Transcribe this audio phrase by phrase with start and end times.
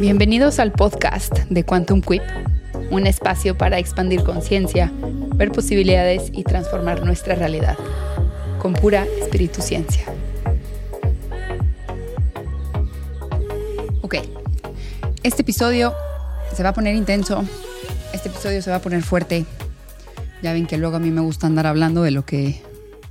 [0.00, 2.22] Bienvenidos al podcast de Quantum Quip,
[2.90, 4.90] un espacio para expandir conciencia,
[5.34, 7.76] ver posibilidades y transformar nuestra realidad
[8.58, 10.06] con pura espíritu ciencia.
[14.00, 14.14] Ok,
[15.22, 15.92] este episodio
[16.54, 17.44] se va a poner intenso,
[18.14, 19.44] este episodio se va a poner fuerte.
[20.42, 22.62] Ya ven que luego a mí me gusta andar hablando de lo que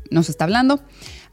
[0.09, 0.80] nos está hablando.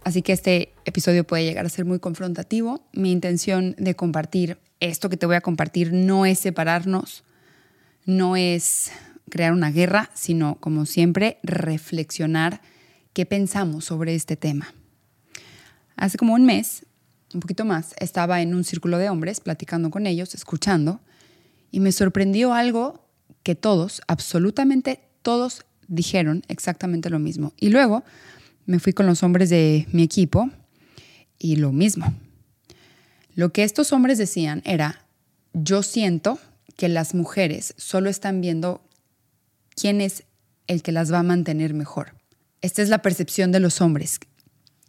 [0.05, 2.87] Así que este episodio puede llegar a ser muy confrontativo.
[2.93, 7.25] Mi intención de compartir esto que te voy a compartir no es separarnos,
[8.05, 8.91] no es
[9.31, 12.61] crear una guerra, sino, como siempre, reflexionar
[13.13, 14.73] qué pensamos sobre este tema.
[15.97, 16.87] Hace como un mes,
[17.35, 21.01] un poquito más, estaba en un círculo de hombres platicando con ellos, escuchando,
[21.71, 23.09] y me sorprendió algo
[23.43, 27.53] que todos, absolutamente todos, dijeron exactamente lo mismo.
[27.59, 28.05] Y luego
[28.67, 30.51] me fui con los hombres de mi equipo
[31.39, 32.13] y lo mismo.
[33.37, 35.05] Lo que estos hombres decían era,
[35.53, 36.41] yo siento
[36.77, 38.83] que las mujeres solo están viendo
[39.75, 40.25] quién es
[40.67, 42.15] el que las va a mantener mejor.
[42.63, 44.19] Esta es la percepción de los hombres,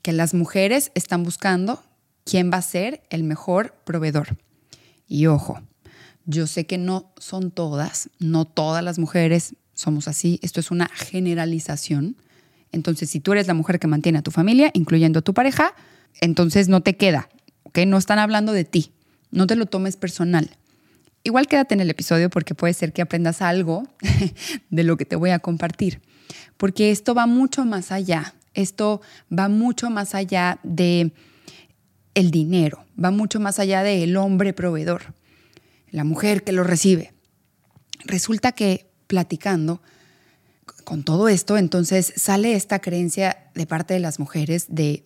[0.02, 1.84] que las mujeres están buscando
[2.24, 4.38] quién va a ser el mejor proveedor.
[5.08, 5.62] Y ojo,
[6.26, 10.88] yo sé que no son todas, no todas las mujeres somos así, esto es una
[10.88, 12.16] generalización,
[12.72, 15.74] entonces, si tú eres la mujer que mantiene a tu familia, incluyendo a tu pareja,
[16.20, 17.30] entonces no te queda,
[17.86, 18.92] No están hablando de ti,
[19.32, 20.50] no te lo tomes personal.
[21.24, 23.84] Igual quédate en el episodio porque puede ser que aprendas algo
[24.70, 26.02] de lo que te voy a compartir,
[26.58, 31.12] porque esto va mucho más allá, esto va mucho más allá de
[32.14, 35.14] el dinero, va mucho más allá del hombre proveedor,
[35.92, 37.14] la mujer que lo recibe.
[38.06, 39.82] Resulta que platicando,
[40.84, 45.04] con todo esto, entonces sale esta creencia de parte de las mujeres de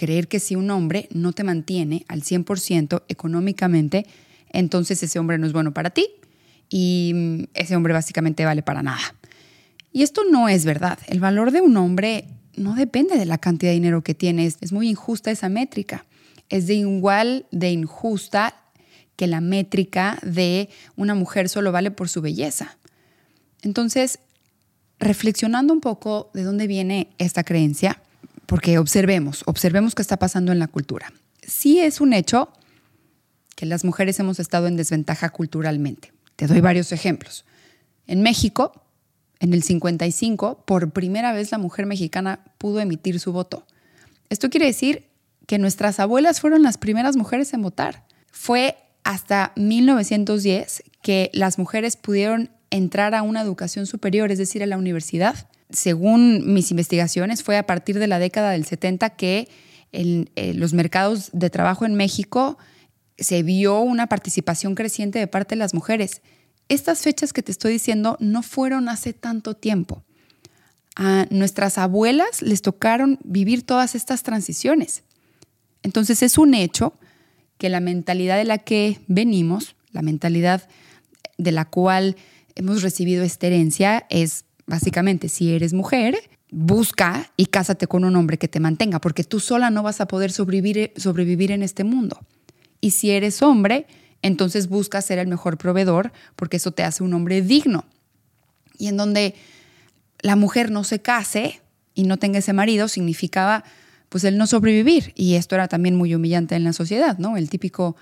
[0.00, 4.06] creer que si un hombre no te mantiene al 100% económicamente,
[4.48, 6.08] entonces ese hombre no es bueno para ti
[6.70, 9.14] y mm, ese hombre básicamente vale para nada.
[9.92, 10.98] Y esto no es verdad.
[11.06, 12.24] El valor de un hombre
[12.56, 14.56] no depende de la cantidad de dinero que tienes.
[14.62, 16.06] Es muy injusta esa métrica.
[16.48, 18.54] Es de igual de injusta
[19.16, 22.78] que la métrica de una mujer solo vale por su belleza.
[23.60, 24.18] Entonces,
[24.98, 28.00] reflexionando un poco de dónde viene esta creencia,
[28.50, 31.12] porque observemos, observemos qué está pasando en la cultura.
[31.40, 32.52] Sí es un hecho
[33.54, 36.12] que las mujeres hemos estado en desventaja culturalmente.
[36.34, 37.44] Te doy varios ejemplos.
[38.08, 38.72] En México,
[39.38, 43.68] en el 55, por primera vez la mujer mexicana pudo emitir su voto.
[44.30, 45.06] Esto quiere decir
[45.46, 48.04] que nuestras abuelas fueron las primeras mujeres en votar.
[48.32, 54.66] Fue hasta 1910 que las mujeres pudieron entrar a una educación superior, es decir, a
[54.66, 55.46] la universidad.
[55.72, 59.48] Según mis investigaciones, fue a partir de la década del 70 que
[59.92, 62.58] en eh, los mercados de trabajo en México
[63.18, 66.22] se vio una participación creciente de parte de las mujeres.
[66.68, 70.04] Estas fechas que te estoy diciendo no fueron hace tanto tiempo.
[70.96, 75.02] A nuestras abuelas les tocaron vivir todas estas transiciones.
[75.82, 76.94] Entonces es un hecho
[77.58, 80.68] que la mentalidad de la que venimos, la mentalidad
[81.38, 82.16] de la cual
[82.54, 86.16] hemos recibido esta herencia es básicamente si eres mujer,
[86.50, 90.06] busca y cásate con un hombre que te mantenga, porque tú sola no vas a
[90.06, 92.20] poder sobrevivir, sobrevivir en este mundo.
[92.80, 93.86] Y si eres hombre,
[94.22, 97.84] entonces busca ser el mejor proveedor, porque eso te hace un hombre digno.
[98.78, 99.34] Y en donde
[100.22, 101.60] la mujer no se case
[101.94, 103.64] y no tenga ese marido, significaba
[104.08, 105.12] pues el no sobrevivir.
[105.16, 107.36] Y esto era también muy humillante en la sociedad, ¿no?
[107.36, 107.96] El típico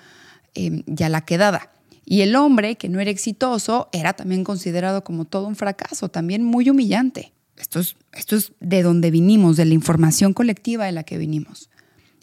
[0.55, 1.71] eh, ya la quedada.
[2.11, 6.43] Y el hombre que no era exitoso era también considerado como todo un fracaso, también
[6.43, 7.35] muy humillante.
[7.59, 11.69] Esto es, esto es de donde vinimos, de la información colectiva de la que vinimos.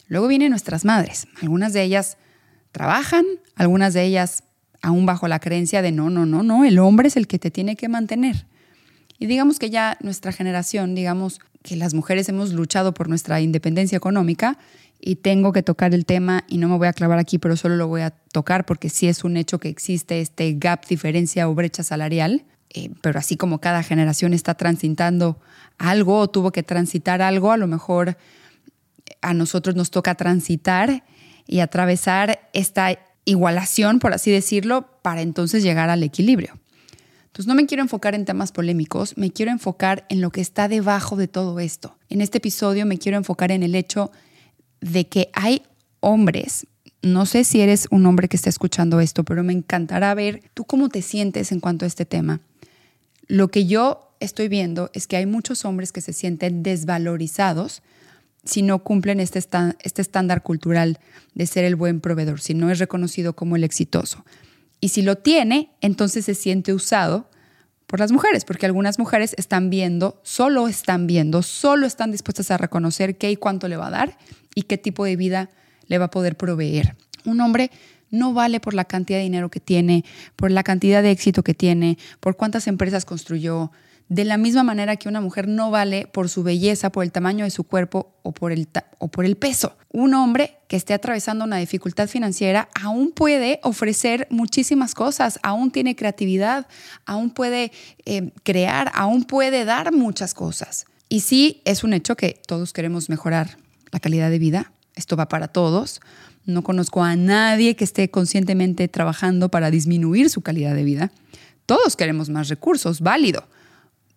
[0.08, 1.28] Luego vienen nuestras madres.
[1.40, 2.16] Algunas de ellas
[2.72, 3.24] trabajan,
[3.54, 4.42] algunas de ellas
[4.82, 7.52] aún bajo la creencia de no, no, no, no, el hombre es el que te
[7.52, 8.46] tiene que mantener.
[9.20, 13.96] Y digamos que ya nuestra generación, digamos que las mujeres hemos luchado por nuestra independencia
[13.96, 14.58] económica
[15.00, 17.76] y tengo que tocar el tema y no me voy a clavar aquí, pero solo
[17.76, 21.54] lo voy a tocar porque sí es un hecho que existe este gap, diferencia o
[21.54, 22.44] brecha salarial.
[22.70, 25.38] Eh, pero así como cada generación está transitando
[25.78, 28.16] algo o tuvo que transitar algo, a lo mejor
[29.20, 31.04] a nosotros nos toca transitar
[31.46, 36.58] y atravesar esta igualación, por así decirlo, para entonces llegar al equilibrio.
[37.26, 40.68] Entonces no me quiero enfocar en temas polémicos, me quiero enfocar en lo que está
[40.68, 41.96] debajo de todo esto.
[42.08, 44.10] En este episodio me quiero enfocar en el hecho
[44.92, 45.62] de que hay
[46.00, 46.66] hombres,
[47.02, 50.64] no sé si eres un hombre que está escuchando esto, pero me encantará ver tú
[50.64, 52.40] cómo te sientes en cuanto a este tema.
[53.28, 57.82] Lo que yo estoy viendo es que hay muchos hombres que se sienten desvalorizados
[58.44, 59.40] si no cumplen este,
[59.80, 60.98] este estándar cultural
[61.34, 64.24] de ser el buen proveedor, si no es reconocido como el exitoso.
[64.80, 67.28] Y si lo tiene, entonces se siente usado
[67.86, 72.58] por las mujeres, porque algunas mujeres están viendo, solo están viendo, solo están dispuestas a
[72.58, 74.18] reconocer qué y cuánto le va a dar
[74.56, 75.50] y qué tipo de vida
[75.86, 76.96] le va a poder proveer.
[77.24, 77.70] Un hombre
[78.10, 80.04] no vale por la cantidad de dinero que tiene,
[80.34, 83.70] por la cantidad de éxito que tiene, por cuántas empresas construyó,
[84.08, 87.44] de la misma manera que una mujer no vale por su belleza, por el tamaño
[87.44, 88.68] de su cuerpo o por el,
[88.98, 89.76] o por el peso.
[89.90, 95.96] Un hombre que esté atravesando una dificultad financiera aún puede ofrecer muchísimas cosas, aún tiene
[95.96, 96.68] creatividad,
[97.04, 97.72] aún puede
[98.04, 100.86] eh, crear, aún puede dar muchas cosas.
[101.08, 103.58] Y sí, es un hecho que todos queremos mejorar
[103.96, 104.72] la calidad de vida.
[104.94, 106.02] Esto va para todos.
[106.44, 111.12] No conozco a nadie que esté conscientemente trabajando para disminuir su calidad de vida.
[111.64, 113.48] Todos queremos más recursos, válido.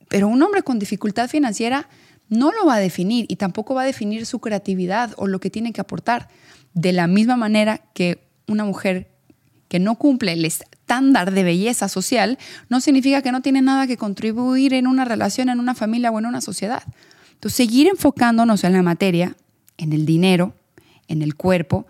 [0.10, 1.88] Pero un hombre con dificultad financiera
[2.28, 5.50] no lo va a definir y tampoco va a definir su creatividad o lo que
[5.50, 6.28] tiene que aportar.
[6.74, 9.08] De la misma manera que una mujer
[9.70, 12.38] que no cumple el estándar de belleza social
[12.68, 16.20] no significa que no tiene nada que contribuir en una relación, en una familia o
[16.20, 16.84] en una sociedad.
[17.32, 19.38] Entonces, seguir enfocándonos en la materia,
[19.80, 20.54] en el dinero,
[21.08, 21.88] en el cuerpo,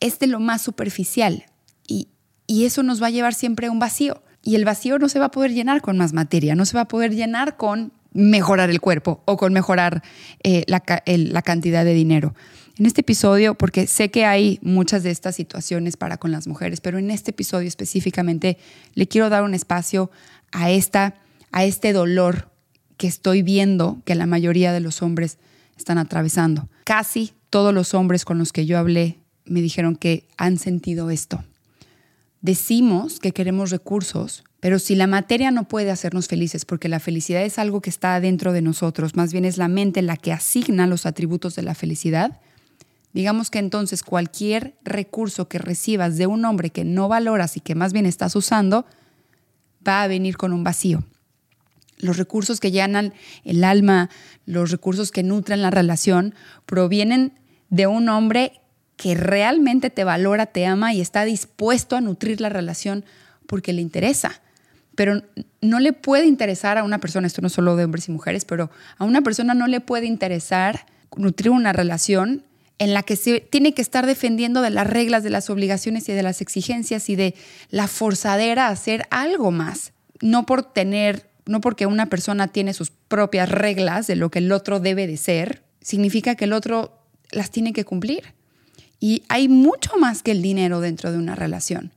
[0.00, 1.46] es de lo más superficial
[1.86, 2.08] y,
[2.46, 4.22] y eso nos va a llevar siempre a un vacío.
[4.42, 6.82] Y el vacío no se va a poder llenar con más materia, no se va
[6.82, 10.02] a poder llenar con mejorar el cuerpo o con mejorar
[10.42, 12.34] eh, la, la cantidad de dinero.
[12.78, 16.80] En este episodio, porque sé que hay muchas de estas situaciones para con las mujeres,
[16.80, 18.56] pero en este episodio específicamente
[18.94, 20.10] le quiero dar un espacio
[20.52, 21.16] a, esta,
[21.50, 22.50] a este dolor
[22.96, 25.38] que estoy viendo que la mayoría de los hombres
[25.76, 26.68] están atravesando.
[26.88, 31.44] Casi todos los hombres con los que yo hablé me dijeron que han sentido esto
[32.40, 37.42] decimos que queremos recursos, pero si la materia no puede hacernos felices, porque la felicidad
[37.42, 40.86] es algo que está dentro de nosotros, más bien es la mente la que asigna
[40.86, 42.40] los atributos de la felicidad,
[43.12, 47.74] digamos que entonces cualquier recurso que recibas de un hombre que no valoras y que
[47.74, 48.84] más bien estás usando,
[49.86, 51.04] va a venir con un vacío.
[51.98, 53.12] Los recursos que llenan
[53.44, 54.10] el alma,
[54.46, 56.34] los recursos que nutren la relación,
[56.66, 57.32] provienen
[57.70, 58.60] de un hombre
[58.96, 63.04] que realmente te valora, te ama y está dispuesto a nutrir la relación
[63.46, 64.40] porque le interesa.
[64.94, 65.22] Pero
[65.60, 68.44] no le puede interesar a una persona, esto no es solo de hombres y mujeres,
[68.44, 70.86] pero a una persona no le puede interesar
[71.16, 72.42] nutrir una relación
[72.78, 76.12] en la que se tiene que estar defendiendo de las reglas, de las obligaciones y
[76.12, 77.34] de las exigencias y de
[77.70, 79.92] la forzadera a hacer algo más.
[80.20, 84.52] No por tener, no porque una persona tiene sus propias reglas de lo que el
[84.52, 88.34] otro debe de ser, significa que el otro las tiene que cumplir.
[89.00, 91.92] Y hay mucho más que el dinero dentro de una relación.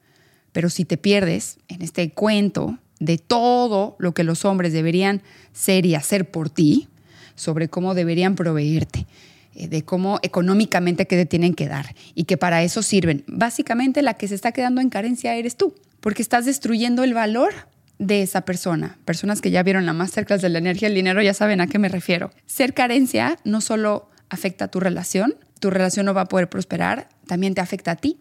[0.51, 5.21] Pero si te pierdes en este cuento de todo lo que los hombres deberían
[5.54, 6.88] ser y hacer por ti,
[7.36, 9.07] sobre cómo deberían proveerte,
[9.56, 13.24] eh, de cómo económicamente que te tienen que dar y que para eso sirven.
[13.27, 17.54] Básicamente la que se está quedando en carencia eres tú, porque estás destruyendo el valor
[18.01, 18.98] de esa persona.
[19.06, 21.68] Personas que ya vieron la masterclass de la energía y el dinero ya saben a
[21.68, 22.31] qué me refiero.
[22.48, 27.09] Ser carencia no solo afecta a tu relación, tu relación no va a poder prosperar,
[27.27, 28.18] también te afecta a ti,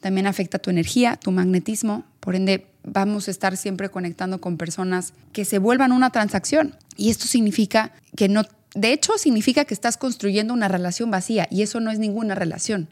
[0.00, 5.12] también afecta tu energía, tu magnetismo, por ende vamos a estar siempre conectando con personas
[5.32, 6.74] que se vuelvan una transacción.
[6.96, 8.42] Y esto significa que no,
[8.74, 12.88] de hecho significa que estás construyendo una relación vacía y eso no es ninguna relación,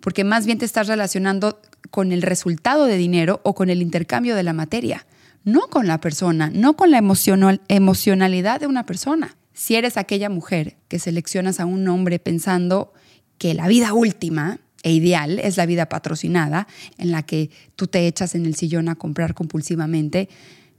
[0.00, 1.62] porque más bien te estás relacionando
[1.92, 5.06] con el resultado de dinero o con el intercambio de la materia,
[5.44, 9.36] no con la persona, no con la emocionalidad de una persona.
[9.52, 12.92] Si eres aquella mujer que seleccionas a un hombre pensando
[13.38, 18.06] que la vida última e ideal es la vida patrocinada, en la que tú te
[18.06, 20.28] echas en el sillón a comprar compulsivamente,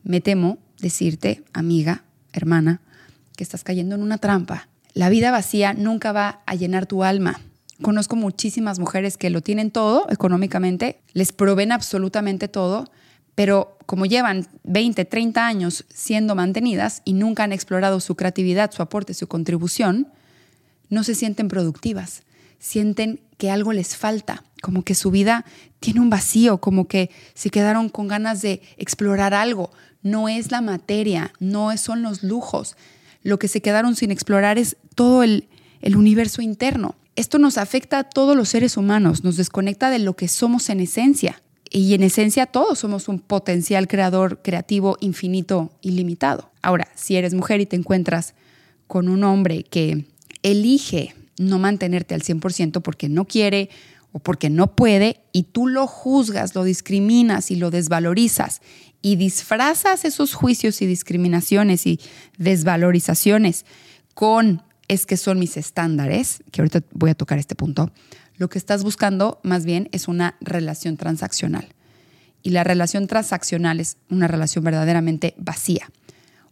[0.03, 2.81] me temo decirte, amiga, hermana,
[3.35, 4.69] que estás cayendo en una trampa.
[4.93, 7.41] La vida vacía nunca va a llenar tu alma.
[7.81, 12.91] Conozco muchísimas mujeres que lo tienen todo económicamente, les proveen absolutamente todo,
[13.35, 18.81] pero como llevan 20, 30 años siendo mantenidas y nunca han explorado su creatividad, su
[18.81, 20.07] aporte, su contribución,
[20.89, 22.23] no se sienten productivas
[22.59, 25.45] sienten que algo les falta, como que su vida
[25.79, 29.71] tiene un vacío, como que se quedaron con ganas de explorar algo.
[30.03, 32.75] No es la materia, no son los lujos.
[33.23, 35.47] Lo que se quedaron sin explorar es todo el,
[35.81, 36.95] el universo interno.
[37.15, 40.81] Esto nos afecta a todos los seres humanos, nos desconecta de lo que somos en
[40.81, 41.41] esencia.
[41.69, 46.49] Y en esencia todos somos un potencial creador creativo infinito, ilimitado.
[46.61, 48.33] Ahora, si eres mujer y te encuentras
[48.87, 50.05] con un hombre que
[50.41, 53.69] elige no mantenerte al 100% porque no quiere
[54.11, 58.61] o porque no puede y tú lo juzgas, lo discriminas y lo desvalorizas
[59.01, 61.99] y disfrazas esos juicios y discriminaciones y
[62.37, 63.65] desvalorizaciones
[64.13, 67.91] con es que son mis estándares, que ahorita voy a tocar este punto,
[68.39, 71.67] lo que estás buscando más bien es una relación transaccional.
[72.41, 75.91] y la relación transaccional es una relación verdaderamente vacía.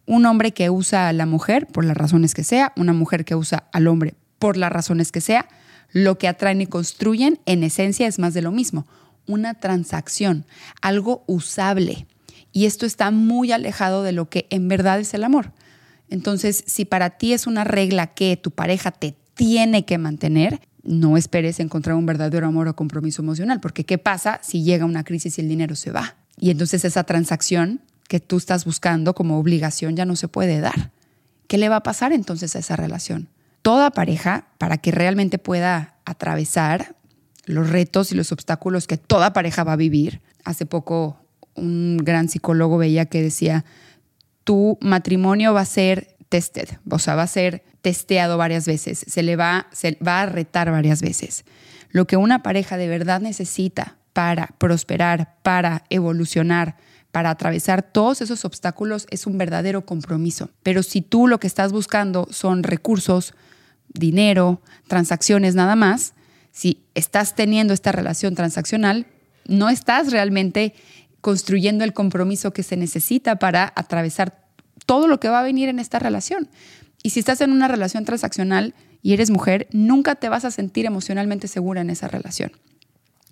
[0.05, 3.35] Un hombre que usa a la mujer por las razones que sea, una mujer que
[3.35, 5.47] usa al hombre por las razones que sea,
[5.93, 8.85] lo que atraen y construyen en esencia es más de lo mismo,
[9.27, 10.45] una transacción,
[10.81, 12.05] algo usable.
[12.51, 15.53] Y esto está muy alejado de lo que en verdad es el amor.
[16.09, 21.17] Entonces, si para ti es una regla que tu pareja te tiene que mantener, no
[21.17, 25.37] esperes encontrar un verdadero amor o compromiso emocional, porque ¿qué pasa si llega una crisis
[25.37, 26.15] y el dinero se va?
[26.39, 30.91] Y entonces esa transacción que tú estás buscando como obligación ya no se puede dar.
[31.47, 33.27] ¿Qué le va a pasar entonces a esa relación?
[33.61, 36.95] Toda pareja, para que realmente pueda atravesar
[37.45, 41.17] los retos y los obstáculos que toda pareja va a vivir, hace poco
[41.55, 43.65] un gran psicólogo veía que decía,
[44.43, 49.23] tu matrimonio va a ser tested, o sea, va a ser testeado varias veces, se
[49.23, 51.45] le va, se va a retar varias veces.
[51.89, 56.75] Lo que una pareja de verdad necesita para prosperar, para evolucionar,
[57.13, 60.49] para atravesar todos esos obstáculos es un verdadero compromiso.
[60.63, 63.33] Pero si tú lo que estás buscando son recursos,
[63.87, 66.13] dinero, transacciones nada más,
[66.51, 69.07] si estás teniendo esta relación transaccional,
[69.47, 70.73] no estás realmente
[71.21, 74.45] construyendo el compromiso que se necesita para atravesar
[74.85, 76.49] todo lo que va a venir en esta relación.
[77.03, 80.85] Y si estás en una relación transaccional y eres mujer, nunca te vas a sentir
[80.85, 82.51] emocionalmente segura en esa relación.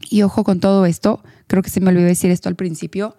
[0.09, 3.15] Y ojo con todo esto, creo que se me olvidó decir esto al principio,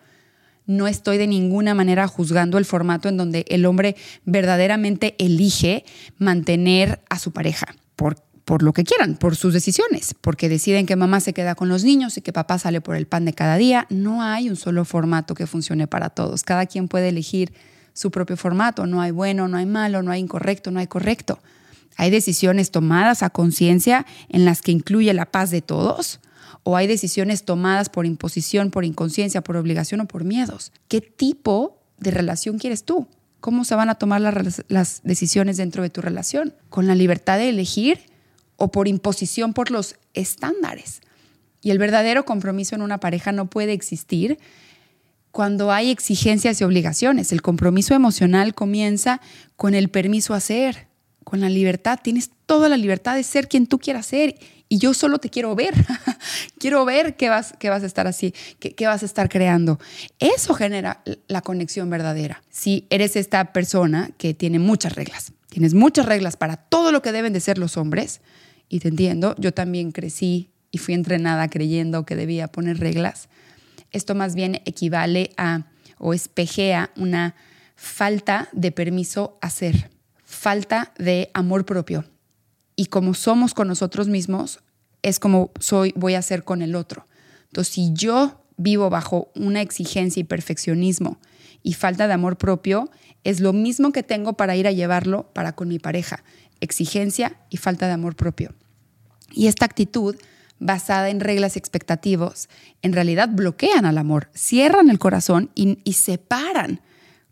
[0.67, 5.85] no estoy de ninguna manera juzgando el formato en donde el hombre verdaderamente elige
[6.19, 10.97] mantener a su pareja por, por lo que quieran, por sus decisiones, porque deciden que
[10.97, 13.57] mamá se queda con los niños y que papá sale por el pan de cada
[13.57, 13.87] día.
[13.91, 16.43] No hay un solo formato que funcione para todos.
[16.43, 17.53] Cada quien puede elegir
[17.97, 18.87] su propio formato.
[18.87, 21.41] No hay bueno, no hay malo, no hay incorrecto, no hay correcto.
[21.97, 26.21] Hay decisiones tomadas a conciencia en las que incluye la paz de todos
[26.63, 30.73] o hay decisiones tomadas por imposición, por inconsciencia, por obligación o por miedos.
[30.89, 33.09] ¿Qué tipo de relación quieres tú?
[33.41, 36.55] ¿Cómo se van a tomar las, decisiones dentro de tu relación?
[36.69, 38.01] ¿Con la libertad de elegir
[38.57, 41.01] o por imposición por los estándares?
[41.63, 44.39] Y el verdadero compromiso en una pareja no puede existir
[45.37, 47.31] cuando hay exigencias y obligaciones.
[47.31, 49.21] El compromiso emocional comienza
[49.57, 50.87] con el permiso a ser,
[51.25, 51.99] con la libertad.
[52.03, 54.37] Tienes toda la libertad de ser quien tú quieras ser
[54.71, 55.75] y yo solo te quiero ver.
[56.59, 59.79] quiero ver qué vas, qué vas a estar así, qué, qué vas a estar creando.
[60.21, 62.43] Eso genera la conexión verdadera.
[62.49, 67.13] Si eres esta persona que tiene muchas reglas, tienes muchas reglas para todo lo que
[67.13, 68.23] deben de ser los hombres,
[68.71, 73.29] y te entiendo, yo también crecí y fui entrenada creyendo que debía poner reglas
[73.97, 75.67] esto más bien equivale a
[75.99, 77.35] o espejea una
[77.75, 79.91] falta de permiso a ser,
[80.25, 82.05] falta de amor propio.
[82.77, 84.61] Y como somos con nosotros mismos,
[85.03, 87.07] es como soy, voy a ser con el otro.
[87.47, 91.19] Entonces, si yo vivo bajo una exigencia y perfeccionismo
[91.63, 92.91] y falta de amor propio,
[93.25, 96.23] es lo mismo que tengo para ir a llevarlo para con mi pareja,
[96.61, 98.55] exigencia y falta de amor propio.
[99.33, 100.17] Y esta actitud
[100.59, 102.49] basada en reglas y expectativos,
[102.83, 106.81] en realidad bloquean al amor, cierran el corazón y, separan,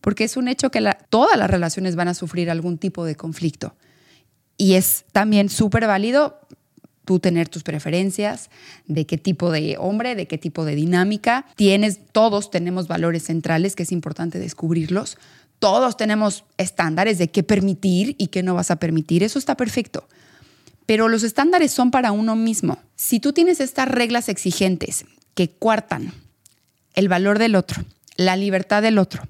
[0.00, 3.75] porque es un hecho que todas las relaciones van a sufrir algún tipo de conflicto.
[4.57, 6.40] Y es también súper válido
[7.04, 8.50] tú tener tus preferencias,
[8.87, 11.47] de qué tipo de hombre, de qué tipo de dinámica.
[11.57, 15.19] Tienes, todos tenemos valores centrales que es importante descubrirlos.
[15.59, 19.23] Todos tenemos estándares de qué permitir y qué no vas a permitir.
[19.23, 20.09] Eso está perfecto.
[20.87, 22.79] Pero los estándares son para uno mismo.
[22.97, 26.12] Si tú tienes estas reglas exigentes que cuartan
[26.95, 27.85] el valor del otro,
[28.17, 29.26] la libertad del otro,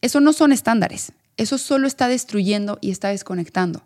[0.00, 1.12] eso no son estándares.
[1.36, 3.84] Eso solo está destruyendo y está desconectando.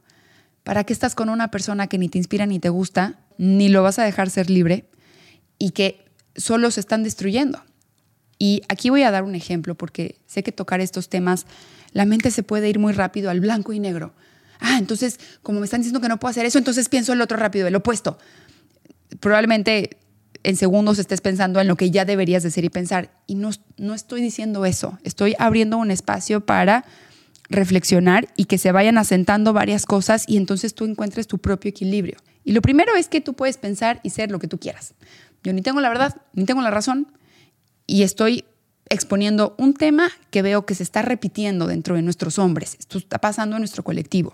[0.62, 3.82] ¿Para qué estás con una persona que ni te inspira ni te gusta, ni lo
[3.82, 4.88] vas a dejar ser libre
[5.58, 6.04] y que
[6.36, 7.62] solo se están destruyendo?
[8.38, 11.46] Y aquí voy a dar un ejemplo porque sé que tocar estos temas,
[11.92, 14.14] la mente se puede ir muy rápido al blanco y negro
[14.64, 17.36] ah, entonces, como me están diciendo que no puedo hacer eso, entonces pienso el otro
[17.36, 18.18] rápido, el opuesto.
[19.20, 19.98] Probablemente
[20.42, 23.10] en segundos estés pensando en lo que ya deberías decir y pensar.
[23.26, 26.84] Y no, no estoy diciendo eso, estoy abriendo un espacio para
[27.48, 32.16] reflexionar y que se vayan asentando varias cosas y entonces tú encuentres tu propio equilibrio.
[32.44, 34.94] Y lo primero es que tú puedes pensar y ser lo que tú quieras.
[35.42, 37.08] Yo ni tengo la verdad, ni tengo la razón
[37.86, 38.44] y estoy
[38.88, 42.76] exponiendo un tema que veo que se está repitiendo dentro de nuestros hombres.
[42.78, 44.32] Esto está pasando en nuestro colectivo.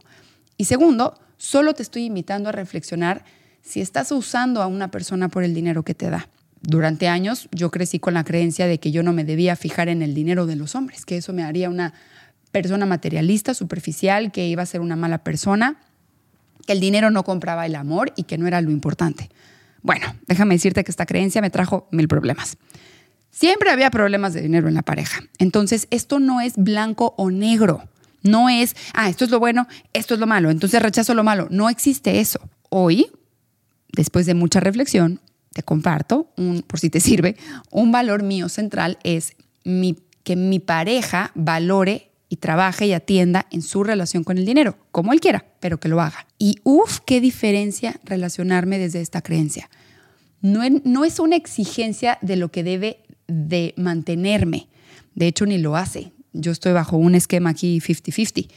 [0.57, 3.25] Y segundo, solo te estoy invitando a reflexionar
[3.62, 6.28] si estás usando a una persona por el dinero que te da.
[6.62, 10.02] Durante años yo crecí con la creencia de que yo no me debía fijar en
[10.02, 11.95] el dinero de los hombres, que eso me haría una
[12.52, 15.78] persona materialista, superficial, que iba a ser una mala persona,
[16.66, 19.30] que el dinero no compraba el amor y que no era lo importante.
[19.83, 22.59] Bueno, déjame decirte que esta creencia me trajo mil problemas.
[23.31, 25.21] Siempre había problemas de dinero en la pareja.
[25.39, 27.89] Entonces, esto no es blanco o negro.
[28.23, 31.49] No es, ah, esto es lo bueno, esto es lo malo, entonces rechazo lo malo.
[31.51, 32.41] No existe eso.
[32.69, 33.11] Hoy,
[33.93, 35.21] después de mucha reflexión,
[35.53, 37.37] te comparto, un, por si te sirve,
[37.71, 39.35] un valor mío central es
[39.65, 44.77] mi, que mi pareja valore y trabaje y atienda en su relación con el dinero,
[44.93, 46.27] como él quiera, pero que lo haga.
[46.39, 49.69] Y uff, qué diferencia relacionarme desde esta creencia.
[50.41, 54.69] No, no es una exigencia de lo que debe de mantenerme.
[55.15, 56.13] De hecho, ni lo hace.
[56.33, 58.49] Yo estoy bajo un esquema aquí 50-50.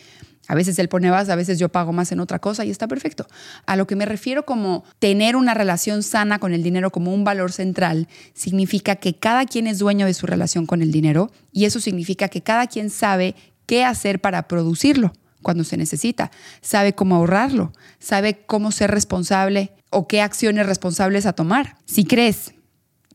[0.48, 2.88] A veces él pone más, a veces yo pago más en otra cosa y está
[2.88, 3.28] perfecto.
[3.66, 7.24] A lo que me refiero como tener una relación sana con el dinero como un
[7.24, 11.64] valor central, significa que cada quien es dueño de su relación con el dinero y
[11.64, 17.16] eso significa que cada quien sabe qué hacer para producirlo cuando se necesita, sabe cómo
[17.16, 21.78] ahorrarlo, sabe cómo ser responsable o qué acciones responsables a tomar.
[21.86, 22.54] Si crees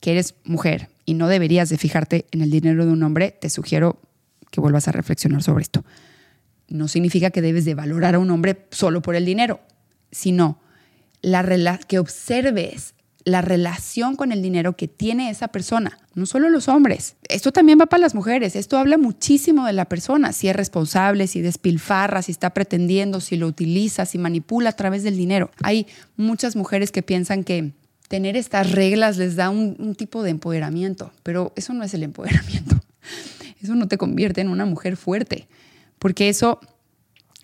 [0.00, 3.50] que eres mujer y no deberías de fijarte en el dinero de un hombre, te
[3.50, 4.00] sugiero
[4.50, 5.84] que vuelvas a reflexionar sobre esto.
[6.68, 9.60] No significa que debes de valorar a un hombre solo por el dinero,
[10.10, 10.58] sino
[11.22, 16.68] la que observes la relación con el dinero que tiene esa persona, no solo los
[16.68, 17.16] hombres.
[17.28, 18.56] Esto también va para las mujeres.
[18.56, 23.36] Esto habla muchísimo de la persona, si es responsable, si despilfarra, si está pretendiendo, si
[23.36, 25.50] lo utiliza, si manipula a través del dinero.
[25.62, 25.86] Hay
[26.16, 27.72] muchas mujeres que piensan que
[28.08, 32.76] tener estas reglas les da un, tipo de empoderamiento, pero eso no es el empoderamiento.
[33.60, 35.48] Eso no te convierte en una mujer fuerte,
[35.98, 36.60] porque eso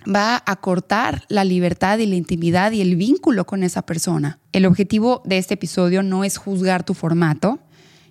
[0.06, 4.38] va a cortar la libertad y la intimidad y el vínculo con esa persona.
[4.52, 7.58] El objetivo de este episodio no es juzgar tu formato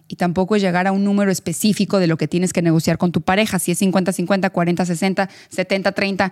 [0.10, 3.14] y tampoco es llegar a un número específico de lo que tienes que negociar con
[3.14, 6.32] tu pareja, si es 50-50, 40-60, 70-30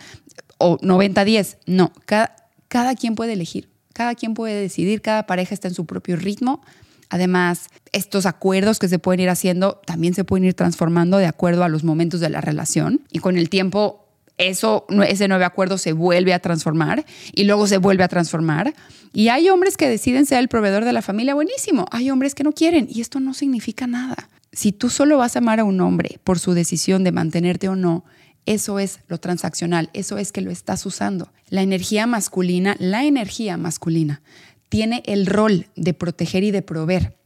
[0.57, 1.57] o 90-10.
[1.67, 2.35] No, cada,
[2.67, 3.69] cada quien puede elegir.
[4.01, 6.63] Cada quien puede decidir, cada pareja está en su propio ritmo.
[7.09, 11.63] Además, estos acuerdos que se pueden ir haciendo también se pueden ir transformando de acuerdo
[11.63, 14.07] a los momentos de la relación y con el tiempo
[14.39, 18.73] eso, ese nuevo acuerdo se vuelve a transformar y luego se vuelve a transformar.
[19.13, 21.85] Y hay hombres que deciden ser el proveedor de la familia, buenísimo.
[21.91, 24.29] Hay hombres que no quieren y esto no significa nada.
[24.51, 27.75] Si tú solo vas a amar a un hombre por su decisión de mantenerte o
[27.75, 28.03] no,
[28.45, 31.31] eso es lo transaccional, eso es que lo estás usando.
[31.49, 34.21] La energía masculina, la energía masculina,
[34.69, 37.17] tiene el rol de proteger y de proveer,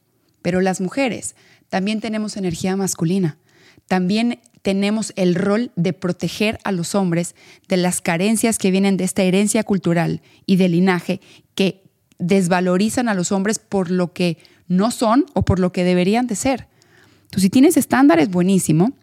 [0.41, 1.36] pero las mujeres
[1.69, 3.38] también tenemos energía masculina.
[3.88, 7.36] También tenemos el rol de proteger a los hombres
[7.67, 11.21] de las carencias que vienen de esta herencia cultural y de linaje
[11.54, 11.84] que
[12.17, 16.36] desvalorizan a los hombres por lo que no son o por lo que deberían de
[16.36, 16.67] ser.
[17.30, 18.93] Tú si tienes estándares, buenísimo,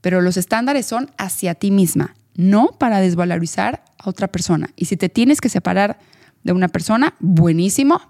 [0.00, 4.70] pero los estándares son hacia ti misma, no para desvalorizar a otra persona.
[4.76, 5.98] Y si te tienes que separar
[6.44, 8.00] de una persona, buenísimo,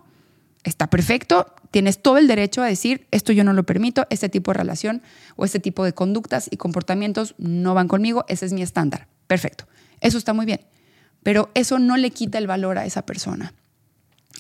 [0.64, 4.53] está perfecto, tienes todo el derecho a decir, esto yo no lo permito, este tipo
[4.53, 5.03] de relación
[5.37, 9.09] o este tipo de conductas y comportamientos no van conmigo, ese es mi estándar.
[9.27, 9.66] Perfecto,
[10.01, 10.61] eso está muy bien,
[11.22, 13.55] pero eso no le quita el valor a esa persona.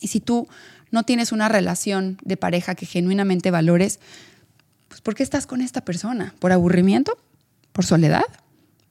[0.00, 0.48] Y si tú
[0.90, 4.00] no tienes una relación de pareja que genuinamente valores,
[4.88, 6.34] pues ¿por qué estás con esta persona?
[6.38, 7.18] ¿Por aburrimiento?
[7.78, 8.24] ¿Por soledad?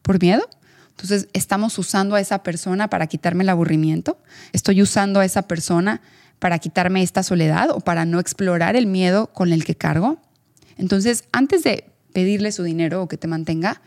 [0.02, 0.47] ¿Por miedo?
[0.91, 4.17] Entonces, ¿estamos usando a esa persona para quitarme el aburrimiento?
[4.54, 6.00] ¿Estoy usando a esa persona
[6.39, 10.21] para quitarme esta soledad o para no explorar el miedo con el que cargo?
[10.78, 13.82] Entonces, antes de pedirle su dinero o que te mantenga,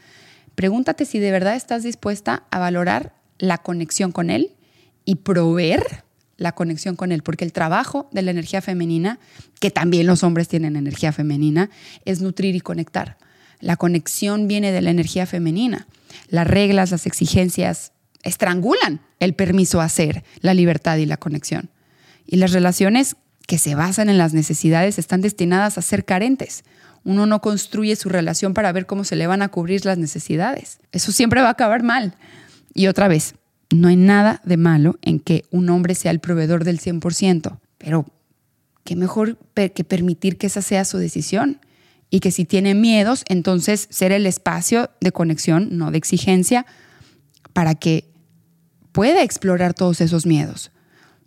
[0.54, 4.54] pregúntate si de verdad estás dispuesta a valorar la conexión con él
[5.06, 6.04] y proveer
[6.36, 9.18] la conexión con él, porque el trabajo de la energía femenina,
[9.60, 11.70] que también los hombres tienen energía femenina,
[12.04, 13.16] es nutrir y conectar.
[13.60, 15.86] La conexión viene de la energía femenina.
[16.28, 17.92] Las reglas, las exigencias
[18.22, 21.70] estrangulan el permiso a hacer, la libertad y la conexión.
[22.26, 26.64] Y las relaciones que se basan en las necesidades están destinadas a ser carentes.
[27.04, 30.78] Uno no construye su relación para ver cómo se le van a cubrir las necesidades.
[30.92, 32.14] Eso siempre va a acabar mal.
[32.74, 33.34] Y otra vez,
[33.70, 38.06] no hay nada de malo en que un hombre sea el proveedor del 100%, pero
[38.84, 41.60] qué mejor que permitir que esa sea su decisión
[42.10, 46.66] y que si tiene miedos, entonces ser el espacio de conexión, no de exigencia,
[47.52, 48.10] para que
[48.92, 50.72] pueda explorar todos esos miedos.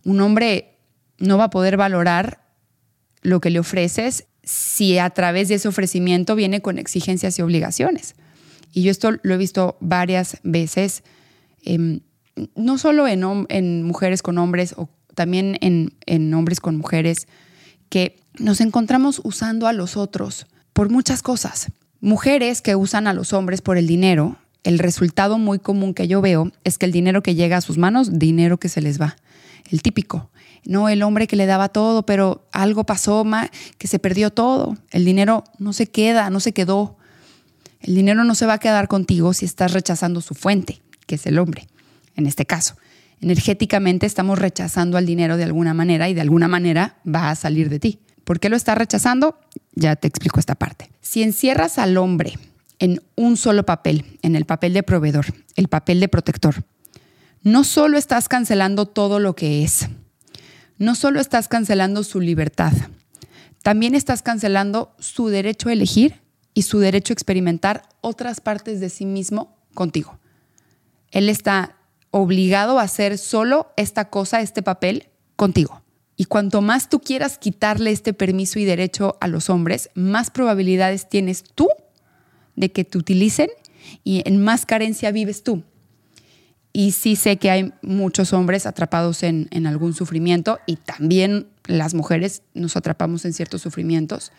[0.04, 0.78] Un hombre
[1.18, 2.44] no va a poder valorar
[3.22, 8.16] lo que le ofreces si a través de ese ofrecimiento viene con exigencias y obligaciones.
[8.74, 11.04] Y yo esto lo he visto varias veces,
[11.64, 12.02] em,
[12.56, 17.28] no solo en, mujeres con hombres, o también en, en hombres con mujeres,
[17.88, 21.72] que nos encontramos usando a los otros por muchas cosas.
[22.02, 26.22] Mujeres que usan a los hombres por el dinero, el resultado muy común que yo
[26.22, 29.16] veo es que el dinero que llega a sus manos, dinero que se les va.
[29.72, 30.30] el típico.
[30.66, 33.26] No, el hombre que le daba todo, pero algo pasó,
[33.78, 34.78] que se perdió todo.
[34.92, 36.98] El dinero no se queda, no se quedó.
[37.82, 41.26] El dinero no se va a quedar contigo si estás rechazando su fuente, que es
[41.26, 41.68] el hombre,
[42.16, 42.76] en este caso.
[43.20, 47.70] Energéticamente estamos rechazando al dinero de alguna manera y de alguna manera va a salir
[47.70, 48.00] de ti.
[48.24, 49.40] ¿Por qué lo estás rechazando?
[49.74, 50.90] Ya te explico esta parte.
[51.02, 52.38] Si encierras al hombre
[52.80, 56.64] en un solo papel, en el papel de proveedor, el papel de protector,
[57.42, 59.90] no solo estás cancelando todo lo que es,
[60.78, 62.74] no solo estás cancelando su libertad,
[63.62, 66.22] también estás cancelando su derecho a elegir
[66.54, 70.20] y su derecho a experimentar otras partes de sí mismo contigo.
[71.12, 71.78] Él está
[72.12, 75.83] obligado a hacer solo esta cosa, este papel, contigo.
[76.24, 81.10] Y cuanto más tú quieras quitarle este permiso y derecho a los hombres, más probabilidades
[81.10, 81.68] tienes tú
[82.56, 83.50] de que te utilicen
[84.06, 85.64] y en más carencia vives tú.
[86.72, 91.94] Y sí sé que hay muchos hombres atrapados en, en algún sufrimiento y también las
[91.94, 94.32] mujeres nos atrapamos en ciertos sufrimientos.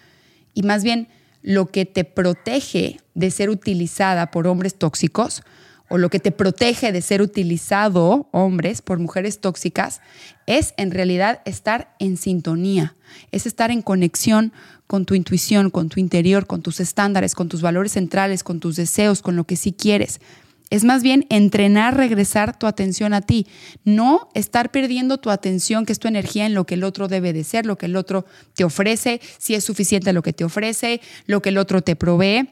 [0.54, 1.08] Y más bien,
[1.42, 5.42] lo que te protege de ser utilizada por hombres tóxicos
[5.88, 10.00] o lo que te protege de ser utilizado, hombres, por mujeres tóxicas,
[10.46, 12.96] es en realidad estar en sintonía,
[13.32, 14.52] es estar en conexión
[14.86, 18.76] con tu intuición, con tu interior, con tus estándares, con tus valores centrales, con tus
[18.76, 20.20] deseos, con lo que sí quieres.
[20.70, 23.46] Es más bien entrenar, regresar tu atención a ti,
[23.84, 27.32] no estar perdiendo tu atención, que es tu energía, en lo que el otro debe
[27.32, 31.00] de ser, lo que el otro te ofrece, si es suficiente lo que te ofrece,
[31.26, 32.48] lo que el otro te provee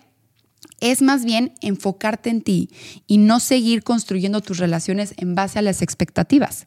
[0.80, 2.70] es más bien enfocarte en ti
[3.06, 6.66] y no seguir construyendo tus relaciones en base a las expectativas.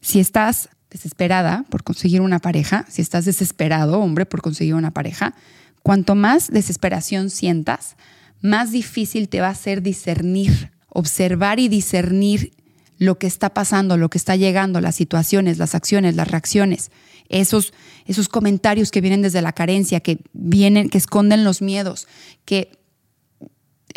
[0.00, 5.34] Si estás desesperada por conseguir una pareja, si estás desesperado, hombre, por conseguir una pareja,
[5.82, 7.96] cuanto más desesperación sientas,
[8.40, 12.52] más difícil te va a ser discernir, observar y discernir
[12.98, 16.90] lo que está pasando, lo que está llegando, las situaciones, las acciones, las reacciones,
[17.28, 17.72] esos,
[18.06, 22.06] esos comentarios que vienen desde la carencia, que vienen, que esconden los miedos,
[22.44, 22.81] que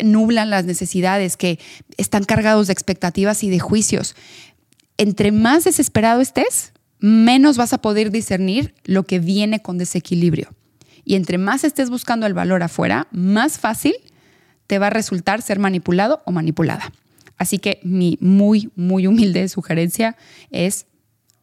[0.02, 1.58] nublan las necesidades, que
[1.96, 4.14] están cargados de expectativas y de juicios.
[4.96, 10.50] Entre más desesperado estés, menos vas a poder discernir lo que viene con desequilibrio.
[11.04, 13.94] Y entre más estés buscando el valor afuera, más fácil
[14.66, 16.92] te va a resultar ser manipulado o manipulada.
[17.38, 20.16] Así que mi muy, muy humilde sugerencia
[20.50, 20.86] es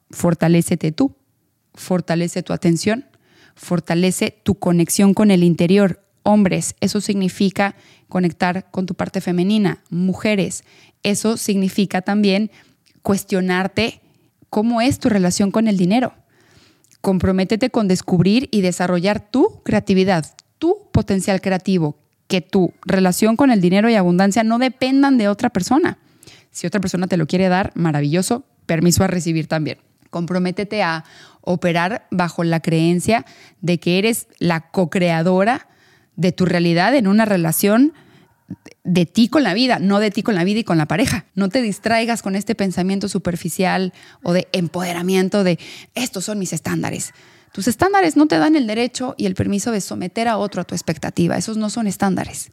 [0.09, 1.15] fortalecete tú,
[1.73, 3.05] fortalece tu atención,
[3.55, 6.01] fortalece tu conexión con el interior.
[6.23, 7.75] Hombres, eso significa
[8.07, 9.83] conectar con tu parte femenina.
[9.89, 10.63] Mujeres,
[11.03, 12.49] eso significa también
[13.01, 14.01] cuestionarte
[14.49, 16.13] cómo es tu relación con el dinero.
[17.01, 20.25] Comprométete con descubrir y desarrollar tu creatividad,
[20.57, 25.49] tu potencial creativo, que tu relación con el dinero y abundancia no dependan de otra
[25.49, 25.97] persona.
[26.51, 29.79] Si otra persona te lo quiere dar, maravilloso, permiso a recibir también.
[30.09, 31.03] Comprométete a
[31.41, 33.25] operar bajo la creencia
[33.59, 35.67] de que eres la co-creadora
[36.15, 37.93] de tu realidad en una relación
[38.83, 41.25] de ti con la vida, no de ti con la vida y con la pareja.
[41.35, 45.57] No te distraigas con este pensamiento superficial o de empoderamiento de
[45.95, 47.13] estos son mis estándares.
[47.51, 50.65] Tus estándares no te dan el derecho y el permiso de someter a otro a
[50.65, 51.37] tu expectativa.
[51.37, 52.51] Esos no son estándares.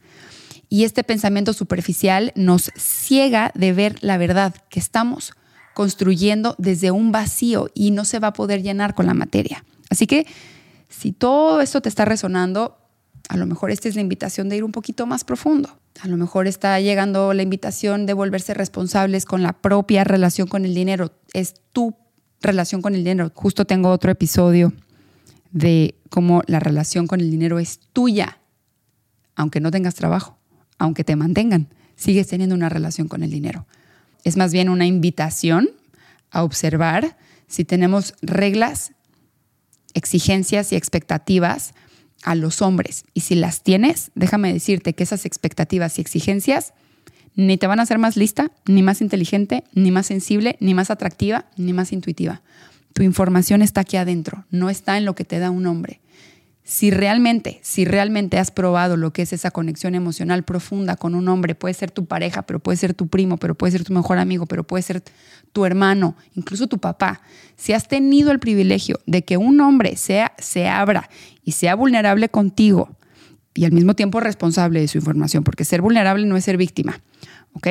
[0.69, 5.33] Y este pensamiento superficial nos ciega de ver la verdad que estamos
[5.73, 9.65] construyendo desde un vacío y no se va a poder llenar con la materia.
[9.89, 10.27] Así que
[10.87, 12.77] si todo esto te está resonando,
[13.31, 15.79] a lo mejor esta es la invitación de ir un poquito más profundo.
[16.01, 20.65] A lo mejor está llegando la invitación de volverse responsables con la propia relación con
[20.65, 21.13] el dinero.
[21.31, 21.95] Es tu
[22.41, 23.31] relación con el dinero.
[23.33, 24.73] Justo tengo otro episodio
[25.53, 28.39] de cómo la relación con el dinero es tuya,
[29.37, 30.37] aunque no tengas trabajo,
[30.77, 33.65] aunque te mantengan, sigues teniendo una relación con el dinero.
[34.25, 35.69] Es más bien una invitación
[36.31, 37.15] a observar
[37.47, 38.91] si tenemos reglas,
[39.93, 41.73] exigencias y expectativas
[42.23, 43.05] a los hombres.
[43.13, 46.73] Y si las tienes, déjame decirte que esas expectativas y exigencias
[47.35, 50.91] ni te van a hacer más lista, ni más inteligente, ni más sensible, ni más
[50.91, 52.41] atractiva, ni más intuitiva.
[52.93, 56.01] Tu información está aquí adentro, no está en lo que te da un hombre
[56.71, 61.27] si realmente, si realmente has probado lo que es esa conexión emocional profunda con un
[61.27, 64.19] hombre, puede ser tu pareja, pero puede ser tu primo, pero puede ser tu mejor
[64.19, 65.03] amigo, pero puede ser
[65.51, 67.23] tu hermano, incluso tu papá.
[67.57, 71.09] Si has tenido el privilegio de que un hombre sea, se abra
[71.43, 72.95] y sea vulnerable contigo
[73.53, 77.01] y al mismo tiempo responsable de su información, porque ser vulnerable no es ser víctima,
[77.51, 77.67] ¿ok?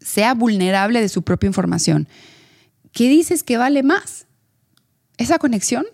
[0.00, 2.06] Sea vulnerable de su propia información.
[2.92, 4.28] ¿Qué dices que vale más?
[5.18, 5.86] ¿Esa conexión?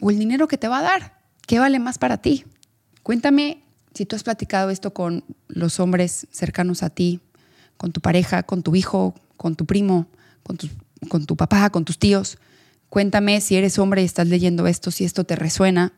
[0.00, 1.18] O el dinero que te va a dar.
[1.46, 2.44] ¿Qué vale más para ti?
[3.02, 3.62] Cuéntame
[3.94, 7.20] si tú has platicado esto con los hombres cercanos a ti,
[7.76, 10.06] con tu pareja, con tu hijo, con tu primo,
[11.08, 12.38] con tu papá, con tus tíos.
[12.88, 15.92] Cuéntame si eres hombre y estás leyendo esto, si esto te resuena.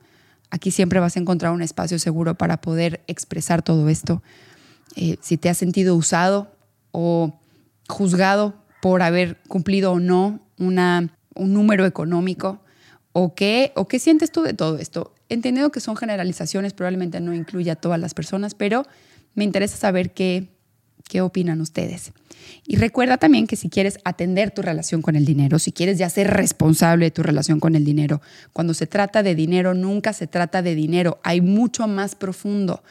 [0.50, 4.22] Aquí siempre vas a encontrar un espacio seguro para poder expresar todo esto.
[4.96, 6.54] Eh, si te has sentido usado
[6.90, 7.40] o
[7.88, 12.61] juzgado por haber cumplido o no una, un número económico,
[13.12, 15.14] o qué, o qué sientes tú de todo esto.
[15.28, 18.86] Entendiendo que son generalizaciones, probablemente no incluye a todas las personas, pero
[19.34, 20.48] me interesa saber qué,
[21.08, 22.12] qué opinan ustedes.
[22.66, 26.08] Y recuerda también que si quieres atender tu relación con el dinero, si quieres ya
[26.08, 28.20] ser responsable de tu relación con el dinero,
[28.52, 32.82] cuando se trata de dinero, nunca se trata de dinero, hay mucho más profundo.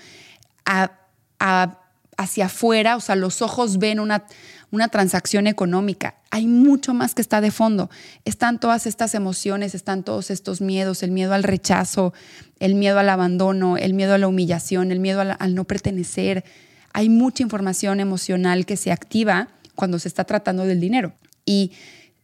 [2.17, 4.25] hacia afuera, o sea, los ojos ven una,
[4.71, 6.15] una transacción económica.
[6.31, 7.89] Hay mucho más que está de fondo.
[8.25, 12.13] Están todas estas emociones, están todos estos miedos, el miedo al rechazo,
[12.59, 16.45] el miedo al abandono, el miedo a la humillación, el miedo al no pertenecer,
[16.93, 21.13] hay mucha información emocional que se activa cuando se está tratando del dinero.
[21.45, 21.71] Y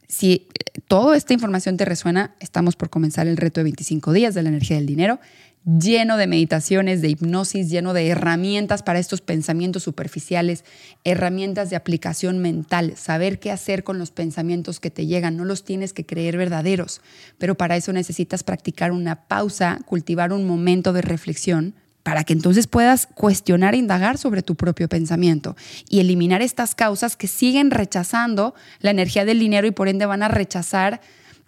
[0.06, 0.48] si
[0.86, 4.48] toda esta información te resuena, estamos por comenzar el reto de 25 días de la
[4.48, 5.20] energía del dinero,
[5.68, 10.64] lleno de meditaciones, de hipnosis, lleno de herramientas para estos pensamientos superficiales,
[11.04, 15.64] herramientas de aplicación mental, saber qué hacer con los pensamientos que te llegan, no los
[15.64, 17.02] tienes que creer verdaderos,
[17.36, 22.66] pero para eso necesitas practicar una pausa, cultivar un momento de reflexión para que entonces
[22.66, 25.54] puedas cuestionar e indagar sobre tu propio pensamiento
[25.90, 30.22] y eliminar estas causas que siguen rechazando la energía del dinero y por ende van
[30.22, 31.02] a rechazar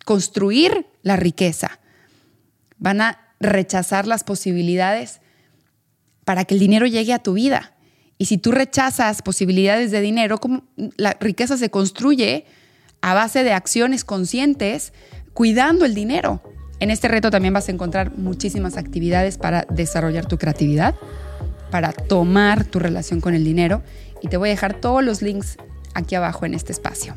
[0.05, 1.79] construir la riqueza.
[2.77, 5.21] Van a rechazar las posibilidades
[6.25, 7.75] para que el dinero llegue a tu vida.
[8.19, 10.65] Y si tú rechazas posibilidades de dinero, como
[10.97, 12.45] la riqueza se construye
[13.01, 14.93] a base de acciones conscientes
[15.33, 16.43] cuidando el dinero.
[16.81, 20.95] En este reto también vas a encontrar muchísimas actividades para desarrollar tu creatividad,
[21.71, 23.83] para tomar tu relación con el dinero
[24.23, 25.57] y te voy a dejar todos los links
[25.95, 27.17] aquí abajo en este espacio.